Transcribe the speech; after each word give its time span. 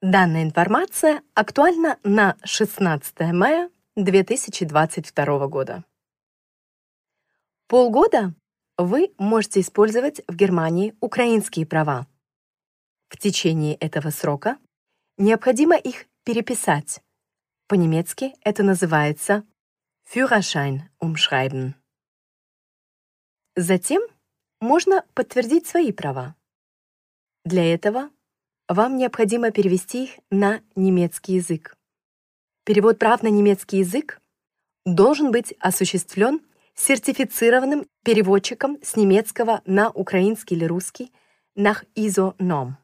Данная 0.00 0.44
информация 0.44 1.24
актуальна 1.34 1.98
на 2.04 2.36
16 2.44 3.18
мая 3.32 3.68
2022 3.96 5.48
года. 5.48 5.84
Полгода 7.66 8.32
вы 8.76 9.12
можете 9.18 9.58
использовать 9.60 10.20
в 10.28 10.36
Германии 10.36 10.94
украинские 11.00 11.66
права. 11.66 12.06
В 13.08 13.16
течение 13.16 13.74
этого 13.74 14.10
срока 14.10 14.58
необходимо 15.16 15.76
их 15.76 16.06
переписать. 16.22 17.02
По-немецки 17.66 18.34
это 18.42 18.62
называется 18.62 19.44
Führerschein 20.14 20.82
umschreiben. 21.02 21.74
Затем 23.56 24.02
можно 24.60 25.04
подтвердить 25.14 25.66
свои 25.66 25.90
права. 25.90 26.36
Для 27.44 27.74
этого 27.74 28.10
вам 28.68 28.96
необходимо 28.96 29.50
перевести 29.50 30.04
их 30.04 30.10
на 30.30 30.60
немецкий 30.76 31.34
язык. 31.34 31.76
Перевод 32.64 32.98
прав 32.98 33.22
на 33.22 33.28
немецкий 33.28 33.78
язык 33.78 34.20
должен 34.84 35.32
быть 35.32 35.54
осуществлен 35.58 36.40
сертифицированным 36.74 37.86
переводчиком 38.04 38.78
с 38.82 38.94
немецкого 38.94 39.62
на 39.64 39.90
украинский 39.90 40.56
или 40.56 40.64
русский 40.64 41.12
nach 41.56 41.84
ISO-NOM. 41.96 42.74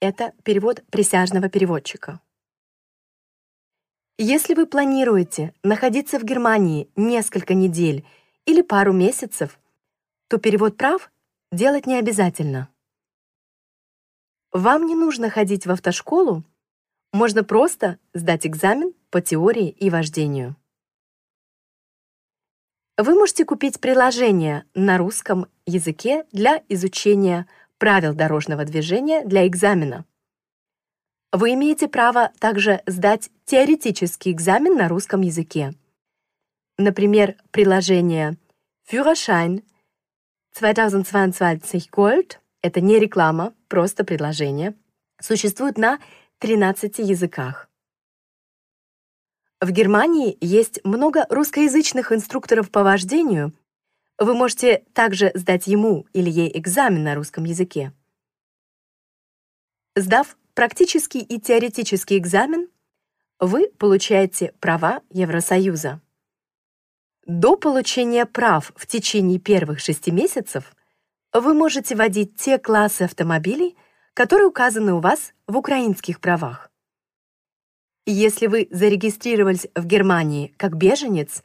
Это 0.00 0.32
перевод 0.44 0.84
присяжного 0.90 1.48
переводчика. 1.48 2.20
Если 4.18 4.54
вы 4.54 4.66
планируете 4.66 5.54
находиться 5.62 6.18
в 6.18 6.24
Германии 6.24 6.88
несколько 6.96 7.54
недель 7.54 8.04
или 8.46 8.62
пару 8.62 8.92
месяцев, 8.92 9.58
то 10.28 10.38
перевод 10.38 10.76
прав 10.76 11.10
делать 11.50 11.86
не 11.86 11.96
обязательно. 11.98 12.71
Вам 14.52 14.84
не 14.84 14.94
нужно 14.94 15.30
ходить 15.30 15.64
в 15.64 15.70
автошколу, 15.70 16.44
можно 17.10 17.42
просто 17.42 17.98
сдать 18.12 18.46
экзамен 18.46 18.92
по 19.08 19.22
теории 19.22 19.70
и 19.70 19.88
вождению. 19.88 20.56
Вы 22.98 23.14
можете 23.14 23.46
купить 23.46 23.80
приложение 23.80 24.66
на 24.74 24.98
русском 24.98 25.46
языке 25.64 26.26
для 26.32 26.62
изучения 26.68 27.48
правил 27.78 28.14
дорожного 28.14 28.66
движения 28.66 29.24
для 29.24 29.46
экзамена. 29.46 30.04
Вы 31.32 31.54
имеете 31.54 31.88
право 31.88 32.30
также 32.38 32.82
сдать 32.86 33.30
теоретический 33.46 34.32
экзамен 34.32 34.76
на 34.76 34.88
русском 34.88 35.22
языке. 35.22 35.72
Например, 36.76 37.36
приложение 37.52 38.36
Führerschein 38.86 39.64
2022 40.60 41.88
Gold— 41.90 42.36
это 42.62 42.82
не 42.82 42.98
реклама, 42.98 43.54
просто 43.72 44.04
предложение— 44.04 44.74
существует 45.18 45.78
на 45.78 45.98
13 46.40 46.98
языках. 46.98 47.70
В 49.62 49.70
Германии 49.70 50.36
есть 50.42 50.84
много 50.84 51.24
русскоязычных 51.30 52.12
инструкторов 52.12 52.70
по 52.70 52.82
вождению. 52.82 53.54
Вы 54.18 54.34
можете 54.34 54.84
также 54.92 55.32
сдать 55.32 55.68
ему 55.68 56.06
или 56.12 56.28
ей 56.28 56.52
экзамен 56.54 57.02
на 57.02 57.14
русском 57.14 57.44
языке. 57.44 57.94
Сдав 59.96 60.36
практический 60.52 61.20
и 61.20 61.40
теоретический 61.40 62.18
экзамен, 62.18 62.68
вы 63.40 63.70
получаете 63.78 64.52
права 64.60 65.00
Евросоюза. 65.08 66.02
До 67.24 67.56
получения 67.56 68.26
прав 68.26 68.70
в 68.76 68.86
течение 68.86 69.38
первых 69.38 69.80
шести 69.80 70.10
месяцев 70.10 70.76
вы 71.32 71.54
можете 71.54 71.94
водить 71.94 72.36
те 72.36 72.58
классы 72.58 73.02
автомобилей, 73.02 73.76
которые 74.14 74.48
указаны 74.48 74.92
у 74.94 75.00
вас 75.00 75.32
в 75.46 75.56
украинских 75.56 76.20
правах. 76.20 76.70
Если 78.04 78.48
вы 78.48 78.68
зарегистрировались 78.70 79.68
в 79.74 79.86
Германии 79.86 80.52
как 80.56 80.76
беженец, 80.76 81.42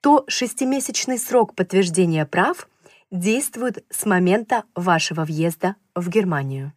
то 0.00 0.24
шестимесячный 0.28 1.18
срок 1.18 1.54
подтверждения 1.54 2.26
прав 2.26 2.68
действует 3.10 3.84
с 3.90 4.04
момента 4.04 4.64
вашего 4.74 5.24
въезда 5.24 5.76
в 5.94 6.08
Германию. 6.10 6.72